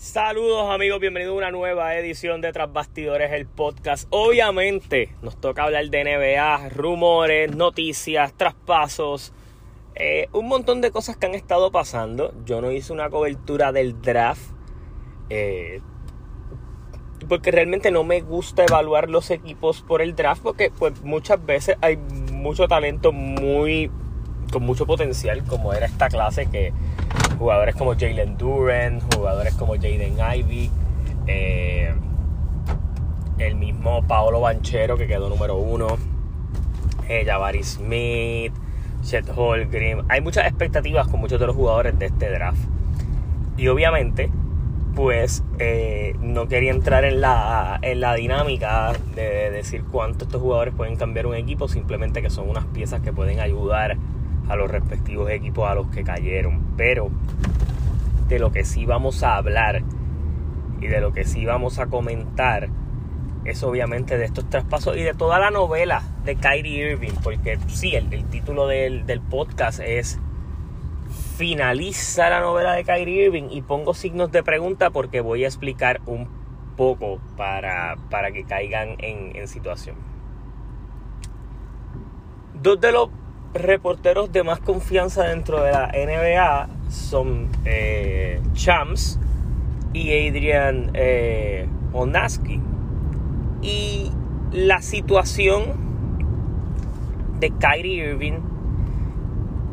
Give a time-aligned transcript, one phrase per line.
[0.00, 4.08] Saludos amigos, bienvenidos a una nueva edición de Tras Bastidores, el podcast.
[4.08, 9.34] Obviamente nos toca hablar de NBA, rumores, noticias, traspasos,
[9.94, 12.32] eh, un montón de cosas que han estado pasando.
[12.46, 14.40] Yo no hice una cobertura del draft
[15.28, 15.82] eh,
[17.28, 21.76] porque realmente no me gusta evaluar los equipos por el draft porque pues muchas veces
[21.82, 21.98] hay
[22.32, 23.90] mucho talento muy
[24.50, 26.72] con mucho potencial como era esta clase que
[27.38, 30.70] jugadores como Jalen Duran, jugadores como Jaden Ivy,
[31.26, 31.94] eh,
[33.38, 35.96] el mismo Paolo Banchero que quedó número uno,
[37.08, 38.52] eh, Jabari Smith,
[39.02, 40.04] Chet Holgrim.
[40.08, 42.60] Hay muchas expectativas con muchos de los jugadores de este draft.
[43.56, 44.30] Y obviamente,
[44.94, 50.74] pues eh, no quería entrar en la, en la dinámica de decir cuánto estos jugadores
[50.74, 53.96] pueden cambiar un equipo, simplemente que son unas piezas que pueden ayudar
[54.50, 56.74] a los respectivos equipos a los que cayeron.
[56.76, 57.10] Pero
[58.28, 59.82] de lo que sí vamos a hablar
[60.80, 62.68] y de lo que sí vamos a comentar
[63.44, 67.94] es obviamente de estos traspasos y de toda la novela de Kyrie Irving, porque sí,
[67.94, 70.18] el, título del, podcast es
[71.36, 76.00] Finaliza la novela de Kyrie Irving y pongo signos de pregunta porque voy a explicar
[76.06, 76.28] un
[76.76, 79.96] poco para, para que caigan en, en situación.
[82.54, 83.08] Dos de los
[83.54, 88.40] reporteros de más confianza dentro de la NBA son eh,
[89.92, 92.60] y Adrian eh, Onaski.
[93.62, 94.10] Y
[94.52, 95.62] la situación
[97.40, 98.40] de Kyrie Irving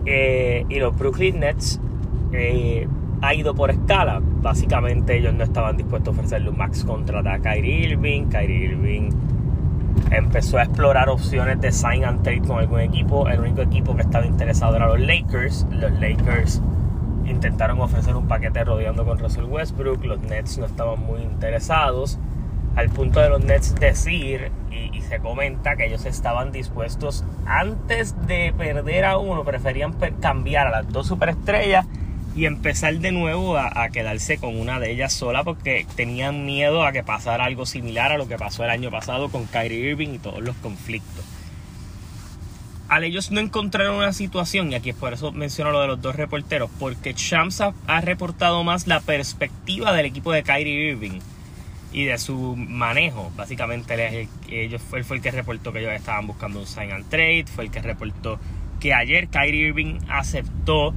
[0.05, 1.79] eh, y los Brooklyn Nets
[2.31, 2.87] eh,
[3.21, 4.21] ha ido por escala.
[4.41, 8.27] Básicamente ellos no estaban dispuestos a ofrecerle un max contrato a Kyrie Irving.
[8.29, 9.09] Kyrie Irving
[10.11, 13.27] empezó a explorar opciones de sign and trade con algún equipo.
[13.27, 15.65] El único equipo que estaba interesado era los Lakers.
[15.71, 16.61] Los Lakers
[17.25, 20.03] intentaron ofrecer un paquete rodeando con Russell Westbrook.
[20.05, 22.19] Los Nets no estaban muy interesados.
[22.75, 28.15] Al punto de los Nets decir, y, y se comenta que ellos estaban dispuestos, antes
[28.27, 31.87] de perder a uno, preferían cambiar a las dos superestrellas
[32.37, 36.91] y empezar de nuevo a, quedarse con una de ellas sola porque tenían miedo a
[36.91, 40.19] que pasara algo similar a lo que pasó el año pasado con Kyrie Irving y
[40.19, 41.25] todos los conflictos.
[42.89, 46.01] Al ellos no encontraron una situación, y aquí es por eso menciono lo de los
[46.01, 51.19] dos reporteros, porque Shams ha, reportado más la perspectiva del equipo de Kyrie Irving
[51.91, 53.31] y de su manejo.
[53.35, 57.45] Básicamente ellos, él fue el que reportó que ellos estaban buscando un sign and trade,
[57.47, 58.39] fue el que reportó
[58.79, 60.93] que ayer Kyrie Irving aceptó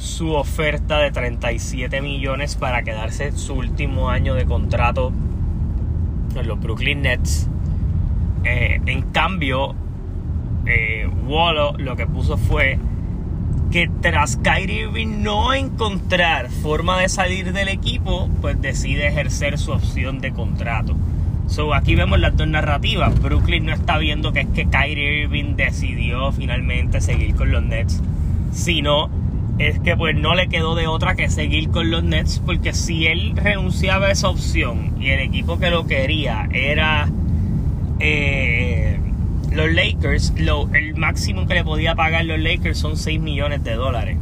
[0.00, 5.12] su oferta de 37 millones para quedarse su último año de contrato
[6.34, 7.48] en los Brooklyn Nets.
[8.44, 9.74] Eh, en cambio,
[10.64, 11.06] eh,
[11.78, 12.78] lo que puso fue
[13.70, 19.72] que tras Kyrie Irving no encontrar forma de salir del equipo, pues decide ejercer su
[19.72, 20.96] opción de contrato.
[21.46, 23.20] So, aquí vemos las dos narrativas.
[23.20, 28.00] Brooklyn no está viendo que es que Kyrie Irving decidió finalmente seguir con los Nets,
[28.50, 29.10] sino
[29.60, 33.06] es que pues no le quedó de otra que seguir con los Nets porque si
[33.06, 37.10] él renunciaba a esa opción y el equipo que lo quería era
[37.98, 38.98] eh,
[39.52, 43.74] los Lakers, lo, el máximo que le podía pagar los Lakers son 6 millones de
[43.74, 44.16] dólares.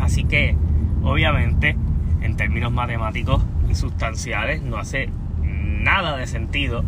[0.00, 0.56] Así que
[1.02, 1.76] obviamente
[2.22, 5.10] en términos matemáticos y sustanciales no hace
[5.42, 6.82] nada de sentido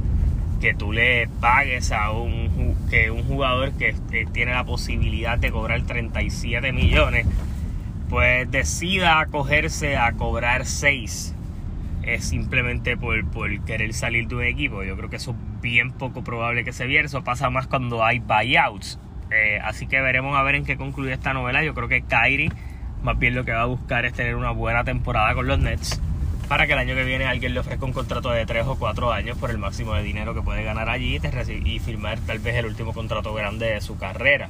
[0.60, 3.94] que tú le pagues a un, que un jugador que,
[4.32, 7.26] tiene la posibilidad de cobrar 37 millones,
[8.08, 11.34] pues decida acogerse a cobrar 6
[12.02, 13.24] es simplemente por,
[13.64, 14.84] querer salir de un equipo.
[14.84, 17.06] Yo creo que eso es bien poco probable que se viera.
[17.06, 19.00] Eso pasa más cuando hay buyouts.
[19.32, 21.64] Eh, así que veremos a ver en qué concluye esta novela.
[21.64, 22.52] Yo creo que Kyrie
[23.02, 26.00] más bien lo que va a buscar es tener una buena temporada con los Nets
[26.48, 29.12] para que el año que viene alguien le ofrezca un contrato de 3 o 4
[29.12, 31.20] años por el máximo de dinero que puede ganar allí
[31.64, 34.48] y firmar tal vez el último contrato grande de su carrera.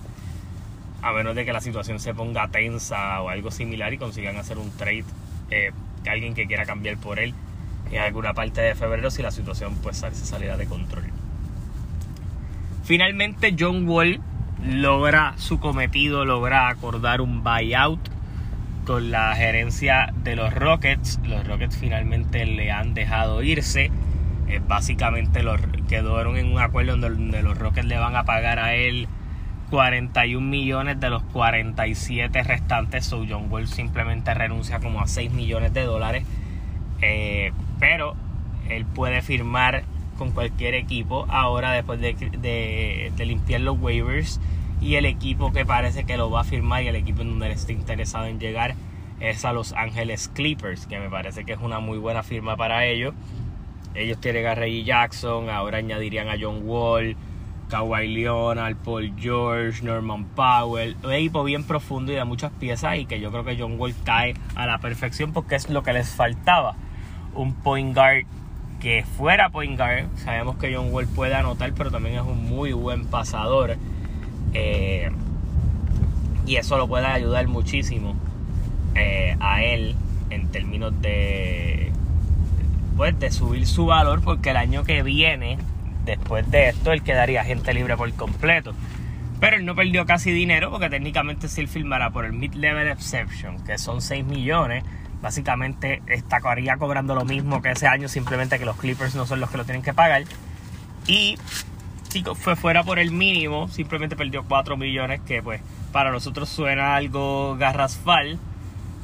[1.02, 4.58] A menos de que la situación se ponga tensa o algo similar y consigan hacer
[4.58, 5.04] un trade
[5.50, 7.34] eh, que alguien que quiera cambiar por él
[7.90, 11.04] en alguna parte de febrero si la situación pues se saliera de control.
[12.84, 14.20] Finalmente John Wall
[14.64, 18.15] logra su cometido, logra acordar un buyout
[18.86, 21.18] con la gerencia de los Rockets.
[21.24, 23.90] Los Rockets finalmente le han dejado irse.
[24.48, 28.74] Eh, básicamente los, quedaron en un acuerdo donde, los Rockets le van a pagar a
[28.74, 29.08] él
[29.70, 33.04] 41 millones de los 47 restantes.
[33.04, 36.24] So John Wall simplemente renuncia como a 6 millones de dólares.
[37.02, 38.14] Eh, pero
[38.68, 39.82] él puede firmar
[40.16, 42.14] con cualquier equipo ahora después de,
[43.14, 44.40] de limpiar los waivers
[44.80, 47.46] y el equipo que parece que lo va a firmar y el equipo en donde
[47.46, 48.74] él está interesado en llegar
[49.20, 52.84] es a Los Ángeles Clippers, que me parece que es una muy buena firma para
[52.84, 53.14] ellos.
[53.94, 57.16] Ellos tienen a Reggie Jackson, ahora añadirían a John Wall,
[57.70, 60.96] Kawhi Leonard, Paul George, Norman Powell.
[61.02, 63.94] Un equipo bien profundo y de muchas piezas y que yo creo que John Wall
[64.04, 66.76] cae a la perfección porque es lo que les faltaba.
[67.34, 68.24] Un point guard
[68.80, 70.06] que fuera point guard.
[70.16, 73.76] Sabemos que John Wall puede anotar, pero también es un muy buen pasador.
[74.58, 75.10] Eh,
[76.46, 78.16] y eso lo puede ayudar muchísimo
[78.94, 79.94] eh, a él
[80.30, 81.92] en términos de
[82.96, 85.58] pues de subir su valor porque el año que viene
[86.06, 88.72] después de esto él quedaría gente libre por completo.
[89.38, 93.62] Pero él no perdió casi dinero porque técnicamente si él filmara por el mid-level exception
[93.64, 94.84] que son 6 millones
[95.20, 99.50] básicamente estaría cobrando lo mismo que ese año simplemente que los Clippers no son los
[99.50, 100.24] que lo tienen que pagar.
[101.06, 101.36] Y
[102.08, 105.60] si fue fuera por el mínimo simplemente perdió 4 millones que pues
[105.92, 108.38] para nosotros suena algo garrasfal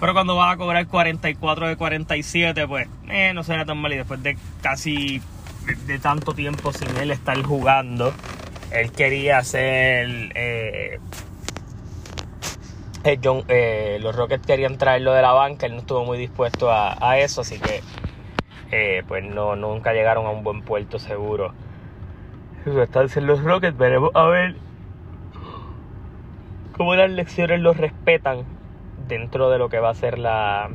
[0.03, 3.93] pero cuando vas a cobrar 44 de 47, pues eh, no suena tan mal.
[3.93, 5.23] Y después de casi
[5.87, 8.13] de, tanto tiempo sin él estar jugando,
[8.73, 10.33] él quería hacer.
[10.35, 10.99] Eh,
[13.05, 17.19] eh, eh, los Rockets querían traerlo de la banca, él no estuvo muy dispuesto a,
[17.19, 17.81] eso, así que
[19.07, 21.55] pues no, nunca llegaron a un buen puerto seguro.
[22.65, 24.55] Eso están los Rockets, veremos a ver
[26.77, 28.45] cómo las lecciones los respetan
[29.09, 30.71] dentro de lo que va a ser la,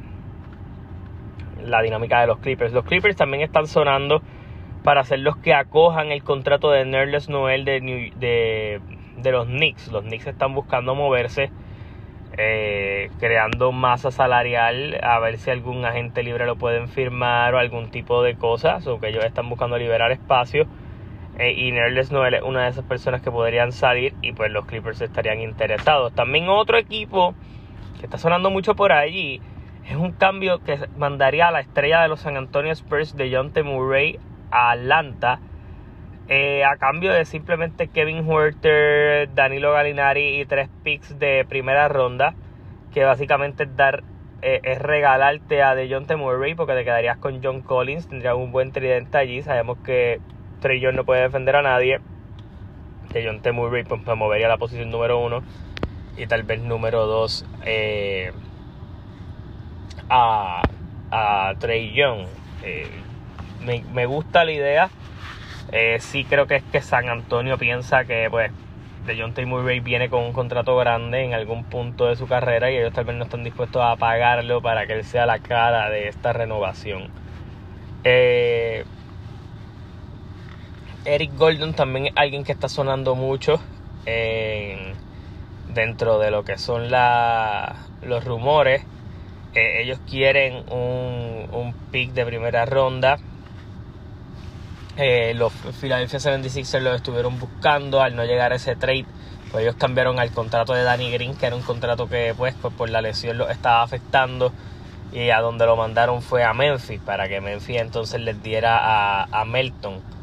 [1.64, 2.74] la dinámica de los Clippers.
[2.74, 4.22] Los Clippers también están sonando
[4.84, 9.88] para ser los que acojan el contrato de Nerles Noel de, de, los Knicks.
[9.90, 11.52] Los Knicks están buscando moverse,
[12.38, 17.92] eh, creando masa salarial, a ver si algún agente libre lo pueden firmar o algún
[17.92, 20.68] tipo de cosas, o que ellos están buscando liberar espacio.
[21.40, 24.66] Eh, y Nerles Noel es una de esas personas que podrían salir y pues los
[24.66, 26.14] Clippers estarían interesados.
[26.14, 27.36] También otro equipo
[28.00, 29.42] que está sonando mucho por allí,
[29.88, 33.52] es un cambio que mandaría a la estrella de los San Antonio Spurs de John
[33.52, 33.64] T.
[33.64, 34.20] Murray
[34.52, 35.40] a Atlanta.
[36.28, 42.36] Eh, a cambio de simplemente Kevin Huerter, Danilo Galinari y tres picks de primera ronda,
[42.94, 44.04] que básicamente es dar
[44.42, 46.16] eh, es regalarte a de John T.
[46.18, 50.20] Murray porque te quedarías con John Collins, tendrías un buen tridente allí, sabemos que
[50.60, 52.00] Trey John no puede defender a nadie,
[53.14, 53.52] de John T.
[53.52, 55.44] Murray pues, movería la posición número uno
[56.18, 58.32] y tal vez número 2 eh,
[60.10, 60.62] a,
[61.12, 62.28] a Trey Young.
[62.64, 62.90] Eh,
[63.94, 64.90] me, gusta la idea.
[65.72, 68.52] Eh, sí creo que es que San Antonio piensa que pues
[69.06, 69.46] de John T.
[69.46, 73.06] Murray viene con un contrato grande en algún punto de su carrera y ellos tal
[73.06, 77.10] vez no están dispuestos a pagarlo para que él sea la cara de esta renovación.
[81.08, 83.62] Eric Gordon también es alguien que está sonando mucho
[84.06, 84.94] en
[85.74, 88.84] dentro de lo que son los rumores.
[89.56, 93.20] Eh, ellos quieren un, pick de primera ronda.
[94.98, 99.06] Eh, los Philadelphia 76ers lo estuvieron buscando al no llegar a ese trade.
[99.50, 102.74] Pues ellos cambiaron al contrato de Danny Green, que era un contrato que pues, pues
[102.74, 104.52] por la lesión lo estaba afectando.
[105.14, 109.46] Y a donde lo mandaron fue a Memphis, para que Memphis entonces les diera a
[109.46, 110.17] Melton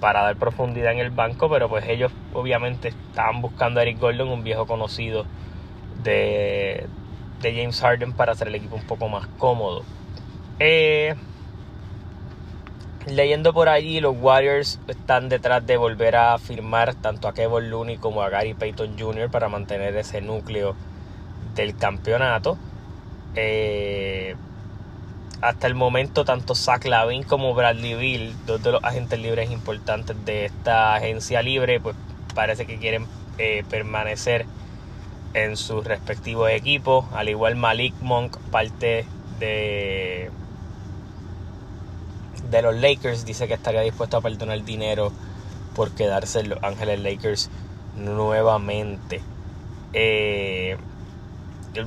[0.00, 4.28] para dar profundidad en el banco, pero pues ellos obviamente estaban buscando a Eric Gordon,
[4.28, 5.26] un viejo conocido
[6.02, 6.86] de,
[7.42, 9.84] James Harden, para hacer el equipo un poco más cómodo.
[10.60, 11.14] Eh,
[13.06, 17.96] leyendo por allí, los Warriors están detrás de volver a firmar tanto a Kevin Looney
[17.96, 19.30] como a Gary Payton Jr.
[19.30, 20.74] para mantener ese núcleo
[21.54, 22.58] del campeonato.
[23.34, 24.36] Eh,
[25.40, 30.16] hasta el momento tanto Zach Lavin como Bradley Bill, dos de los agentes libres importantes
[30.24, 31.94] de esta agencia libre, pues
[32.34, 33.06] parece que quieren
[33.38, 34.46] eh, permanecer
[35.34, 37.04] en sus respectivos equipos.
[37.12, 39.06] Al igual Malik Monk, parte
[39.38, 40.30] de,
[42.50, 45.12] de los Lakers, dice que estaría dispuesto a perdonar dinero
[45.76, 47.50] por quedarse en Los Ángeles Lakers
[47.94, 49.22] nuevamente.
[49.92, 50.76] Eh,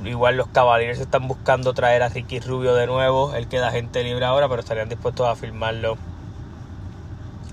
[0.04, 3.34] Igual los Cavaliers están buscando traer a Ricky Rubio de nuevo.
[3.34, 5.96] Él queda gente libre ahora, pero estarían dispuestos a firmarlo.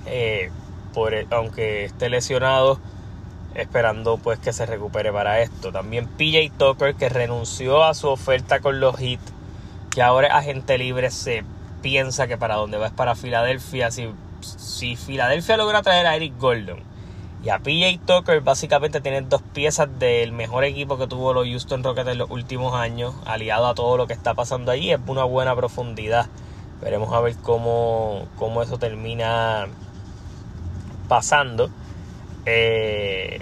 [0.06, 0.52] Eh,
[0.94, 2.80] por, aunque esté lesionado,
[3.56, 5.72] esperando pues que se recupere para esto.
[5.72, 9.20] También PJ Tucker, que renunció a su oferta con los Heat,
[9.92, 11.44] que ahora es agente libre, se
[11.82, 13.92] piensa que para donde va es para Filadelfia.
[13.92, 14.10] Si,
[14.42, 16.89] si Filadelfia logra traer a Eric Gordon
[17.44, 21.84] y a PJ Tucker básicamente tienen dos piezas del mejor equipo que tuvo los Houston
[21.84, 25.24] Rockets en los últimos años, aliado a todo lo que está pasando allí, es una
[25.24, 26.28] buena profundidad.
[26.82, 29.68] Veremos a ver cómo, cómo eso termina
[31.08, 31.70] pasando.
[32.46, 33.42] Eh,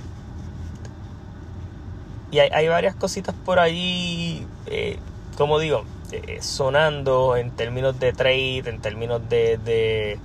[2.31, 4.45] y hay, varias cositas por allí.
[4.65, 4.97] Eh,
[5.37, 10.19] como digo, eh, sonando en términos de trade, en términos de,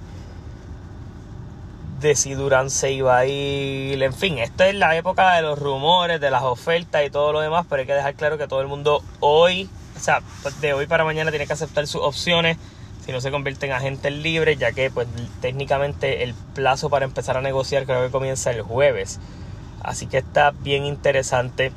[2.02, 4.02] de si Durán se iba a ir.
[4.02, 7.40] En fin, esto es la época de los rumores, de las ofertas y todo lo
[7.40, 10.20] demás, pero hay que dejar claro que todo el mundo hoy, o sea,
[10.60, 12.58] de hoy para mañana tiene que aceptar sus opciones
[13.04, 15.08] si no se convierte en agentes libres, ya que pues
[15.40, 19.18] técnicamente el plazo para empezar a negociar creo que comienza el jueves.
[19.82, 21.72] Así que está bien interesante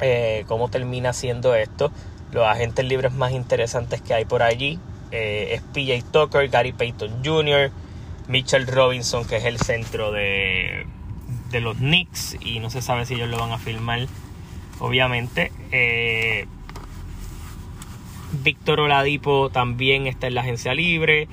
[0.00, 1.92] eh, cómo termina siendo esto.
[2.32, 4.80] Los agentes libres más interesantes que hay por allí
[5.12, 7.70] eh, es PJ Tucker, Gary Payton Jr.,
[8.28, 10.86] Mitchell Robinson, que es el centro de,
[11.50, 14.06] de los Knicks, y no se sabe si ellos lo van a filmar,
[14.78, 15.52] obviamente.
[15.70, 16.46] Eh,
[18.42, 21.28] Víctor Oladipo también está en la agencia libre.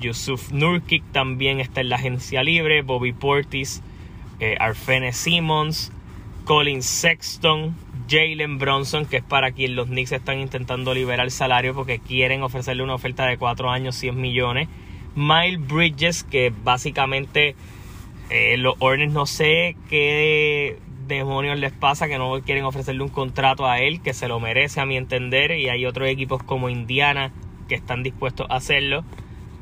[0.00, 2.82] Yusuf Nurkic también está en la agencia libre.
[2.82, 3.82] Bobby Portis,
[4.60, 5.90] Arfene Simmons,
[6.44, 7.74] Colin Sexton,
[8.08, 12.82] Jalen Bronson, que es para quien los Knicks están intentando liberar salario porque quieren ofrecerle
[12.82, 14.68] una oferta de 4 años, 100 millones.
[15.16, 17.56] Miles Bridges, que básicamente
[18.30, 23.66] eh, los Hornets no sé qué demonios les pasa, que no quieren ofrecerle un contrato
[23.66, 27.32] a él, que se lo merece a mi entender, y hay otros equipos como Indiana
[27.68, 29.04] que están dispuestos a hacerlo.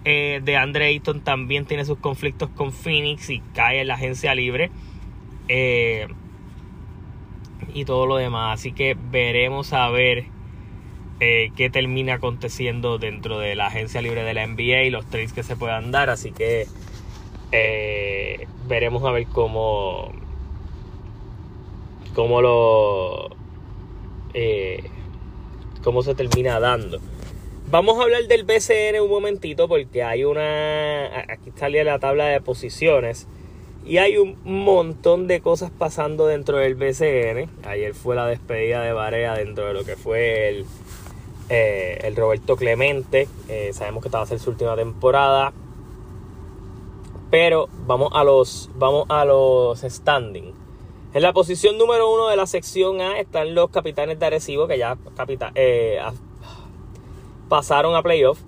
[0.05, 4.35] Eh, de Andre Ayton también tiene sus conflictos con Phoenix y cae en la agencia
[4.35, 4.71] libre.
[5.49, 6.09] Eh,
[7.73, 8.61] y todo lo demás.
[8.61, 10.27] Así que veremos a ver
[11.21, 15.33] eh, qué termina aconteciendo dentro de la agencia libre de la NBA y los trades
[15.33, 16.11] que se puedan dar.
[16.11, 16.67] Así que
[17.53, 20.13] eh, veremos a ver cómo,
[22.15, 23.31] cómo lo
[24.35, 24.83] eh,
[25.83, 26.99] cómo se termina dando.
[27.71, 32.41] Vamos a hablar del BCN un momentito porque hay una aquí está la tabla de
[32.41, 33.27] posiciones
[33.87, 37.51] y hay un montón de cosas pasando dentro del BCN.
[37.67, 40.67] Ayer fue la despedida de Barea dentro de lo que fue el,
[41.49, 43.29] eh, el Roberto Clemente.
[43.49, 45.53] Eh, sabemos que esta va a ser su última temporada.
[47.31, 50.53] Pero vamos a los, vamos a los standing.
[51.15, 54.79] En la posición número uno de la sección A están los capitanes de Arecibo que
[54.79, 54.97] ya
[55.55, 56.01] eh,
[57.49, 58.41] pasaron a playoff.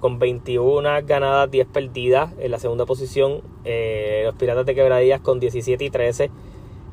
[0.00, 2.32] Con 21 ganadas, 10 perdidas.
[2.40, 6.30] En la segunda posición, los Piratas de Quebradillas con 17 y 13.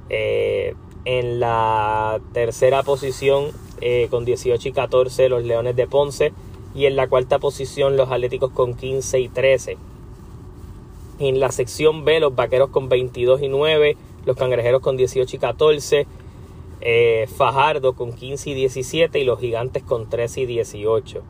[0.09, 3.51] Eh, en la tercera posición,
[4.09, 6.33] con 18 y 14, los Leones de Ponce.
[6.75, 9.77] Y en la cuarta posición, los Atléticos con 15 y 13.
[11.19, 13.97] En la sección B, los Vaqueros con 22 y 9.
[14.25, 16.07] Los Cangrejeros con 18 y 14.
[17.35, 19.19] Fajardo con 15 y 17.
[19.19, 21.21] Y los Gigantes con 13 y 18.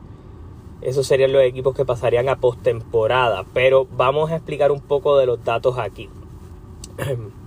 [0.80, 3.44] Esos serían los equipos que pasarían a postemporada.
[3.52, 6.08] Pero vamos a explicar un poco de los datos aquí.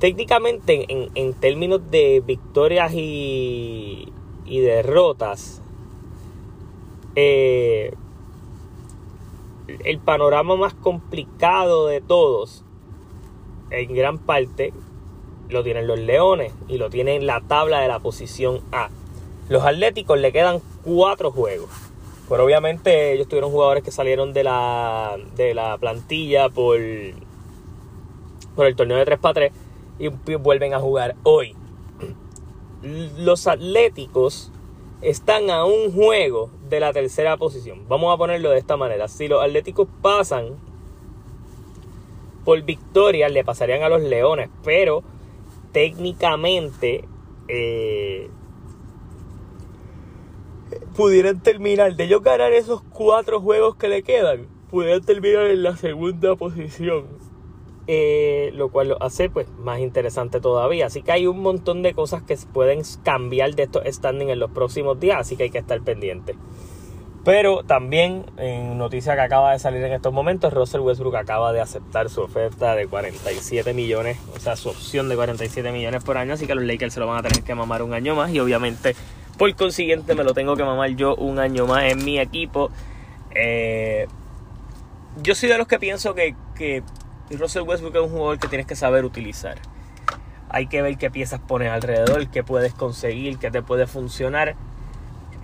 [0.00, 4.12] Técnicamente, en, términos de victorias y,
[4.46, 5.60] y derrotas,
[7.16, 7.92] eh,
[9.84, 12.64] el panorama más complicado de todos,
[13.70, 14.72] en gran parte,
[15.48, 18.90] lo tienen los Leones y lo tienen la tabla de la posición A.
[19.48, 21.70] Los Atléticos le quedan cuatro juegos.
[22.28, 26.78] Pero obviamente ellos tuvieron jugadores que salieron de la, de la plantilla por,
[28.54, 29.52] por el torneo de 3 x 3
[29.98, 31.54] y vuelven a jugar hoy.
[32.82, 34.52] Los Atléticos
[35.02, 37.86] están a un juego de la tercera posición.
[37.88, 39.08] Vamos a ponerlo de esta manera.
[39.08, 40.56] Si los Atléticos pasan
[42.44, 44.48] por victoria, le pasarían a los Leones.
[44.64, 45.02] Pero
[45.72, 47.04] técnicamente
[47.48, 48.30] eh,
[50.96, 55.76] pudieran terminar, de ellos ganar esos cuatro juegos que le quedan, pudieran terminar en la
[55.76, 57.17] segunda posición.
[57.90, 60.86] Eh, lo cual lo hace pues más interesante todavía.
[60.86, 64.50] Así que hay un montón de cosas que pueden cambiar de estos standings en los
[64.50, 66.34] próximos días, así que hay que estar pendiente.
[67.24, 71.62] Pero también, en noticia que acaba de salir en estos momentos, Russell Westbrook acaba de
[71.62, 76.34] aceptar su oferta de 47 millones, o sea, su opción de 47 millones por año,
[76.34, 78.38] así que los Lakers se lo van a tener que mamar un año más y
[78.38, 78.94] obviamente
[79.38, 82.70] por consiguiente, me lo tengo que mamar yo un año más en mi equipo.
[83.34, 84.08] Eh,
[85.22, 86.82] yo soy de los que pienso que, que
[87.36, 89.58] Russell Westbrook es un jugador que tienes que saber utilizar.
[90.48, 94.56] Hay que ver qué piezas pones alrededor, qué puedes conseguir, qué te puede funcionar.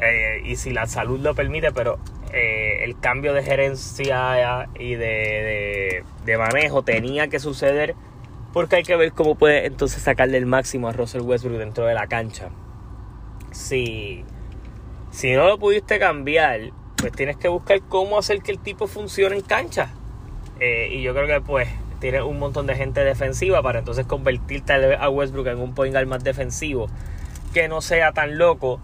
[0.00, 1.98] Eh, y si la salud lo permite, pero
[2.32, 7.94] eh, el cambio de gerencia y de, de, manejo tenía que suceder
[8.52, 11.94] porque hay que ver cómo puede entonces sacarle el máximo a Russell Westbrook dentro de
[11.94, 12.50] la cancha
[13.54, 14.24] si,
[15.10, 19.36] si no lo pudiste cambiar, pues tienes que buscar cómo hacer que el tipo funcione
[19.36, 19.90] en cancha.
[20.60, 21.68] Eh, y yo creo que pues
[22.00, 26.06] tienes un montón de gente defensiva para entonces convertirte a Westbrook en un point guard
[26.06, 26.88] más defensivo.
[27.52, 28.80] que no sea tan loco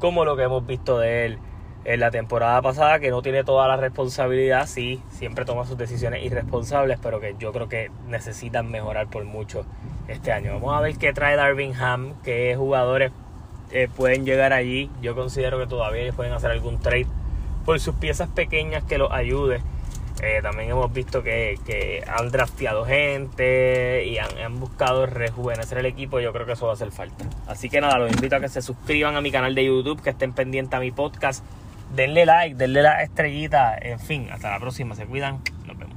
[0.00, 1.38] como lo que hemos visto de él
[1.84, 6.24] en la temporada pasada, que no tiene toda la responsabilidad, sí, siempre toma sus decisiones
[6.24, 9.64] irresponsables, pero que yo creo que necesitan mejorar por mucho
[10.08, 10.52] este año.
[10.54, 13.12] Vamos a ver qué trae Darvin Ham, qué jugadores
[13.70, 14.90] eh, pueden llegar allí.
[15.00, 17.06] Yo considero que todavía ellos pueden hacer algún trade
[17.64, 19.62] por sus piezas pequeñas que los ayude.
[20.22, 26.20] Eh, también hemos visto que, han drafteado gente y han, buscado rejuvenecer el equipo.
[26.20, 27.24] Yo creo que eso va a hacer falta.
[27.46, 30.10] Así que nada, los invito a que se suscriban a mi canal de YouTube, que
[30.10, 31.44] estén pendientes a mi podcast.
[31.94, 33.76] Denle like, denle la estrellita.
[33.80, 34.94] En fin, hasta la próxima.
[34.94, 35.40] Se cuidan.
[35.66, 35.87] Nos vemos.